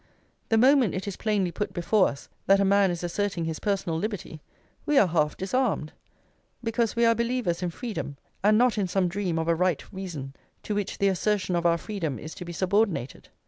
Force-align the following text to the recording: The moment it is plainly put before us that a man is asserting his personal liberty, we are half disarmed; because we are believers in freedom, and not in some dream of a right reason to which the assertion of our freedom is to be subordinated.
The 0.49 0.57
moment 0.57 0.95
it 0.95 1.07
is 1.07 1.15
plainly 1.15 1.51
put 1.51 1.73
before 1.73 2.07
us 2.07 2.27
that 2.47 2.59
a 2.59 2.65
man 2.65 2.89
is 2.89 3.03
asserting 3.03 3.45
his 3.45 3.59
personal 3.59 3.99
liberty, 3.99 4.41
we 4.83 4.97
are 4.97 5.05
half 5.05 5.37
disarmed; 5.37 5.93
because 6.63 6.95
we 6.95 7.05
are 7.05 7.13
believers 7.13 7.61
in 7.61 7.69
freedom, 7.69 8.17
and 8.43 8.57
not 8.57 8.79
in 8.79 8.87
some 8.87 9.07
dream 9.07 9.37
of 9.37 9.47
a 9.47 9.53
right 9.53 9.83
reason 9.93 10.33
to 10.63 10.73
which 10.73 10.97
the 10.97 11.07
assertion 11.07 11.55
of 11.55 11.67
our 11.67 11.77
freedom 11.77 12.17
is 12.17 12.33
to 12.33 12.45
be 12.45 12.51
subordinated. 12.51 13.29